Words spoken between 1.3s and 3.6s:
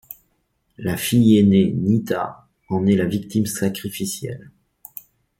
aînée, Nita, en est la victime